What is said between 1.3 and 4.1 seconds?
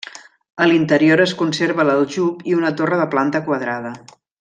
conserva l'aljub i una torre de planta quadrada.